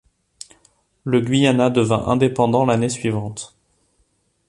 Le 1.03 1.21
Guyana 1.21 1.69
devint 1.69 2.07
indépendant 2.07 2.65
l'année 2.65 2.89
suivante. 2.89 3.55